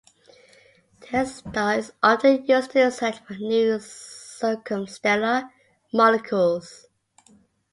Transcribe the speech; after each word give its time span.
This 1.11 1.35
star 1.35 1.75
is 1.75 1.93
often 2.01 2.43
used 2.47 2.71
to 2.71 2.89
search 2.89 3.19
for 3.19 3.33
new 3.33 3.75
circumstellar 3.77 5.47
molecules. 5.93 6.87